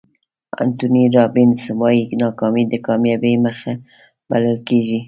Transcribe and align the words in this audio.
انتوني 0.63 1.03
رابینز 1.15 1.59
وایي 1.79 2.03
ناکامي 2.21 2.63
د 2.69 2.73
کامیابۍ 2.87 3.33
مخ 3.45 3.57
بلل 4.29 4.57
کېږي. 4.67 4.99